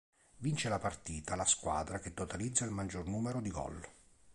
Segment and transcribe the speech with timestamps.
[0.39, 3.87] Vince la partita la squadra che totalizza il maggior numero di goal.